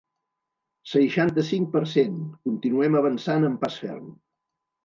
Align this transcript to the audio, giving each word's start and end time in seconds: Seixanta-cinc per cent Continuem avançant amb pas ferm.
Seixanta-cinc 0.93 1.69
per 1.77 1.83
cent 1.93 2.17
Continuem 2.49 3.01
avançant 3.03 3.49
amb 3.51 3.63
pas 3.67 3.81
ferm. 3.85 4.13